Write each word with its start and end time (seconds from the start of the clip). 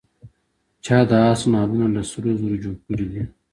چا 0.83 0.97
د 1.09 1.11
آس 1.29 1.41
نعلونه 1.51 1.87
له 1.95 2.01
سرو 2.09 2.31
زرو 2.39 2.57
جوړ 2.63 2.75
کړي 2.85 3.05
دي. 3.11 3.21